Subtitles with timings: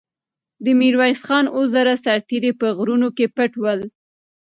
[0.63, 3.81] د میرویس خان اوه زره سرتېري په غرونو کې پټ ول.